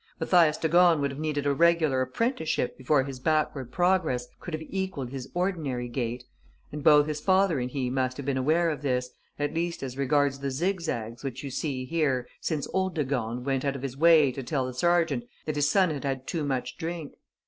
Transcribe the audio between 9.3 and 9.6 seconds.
at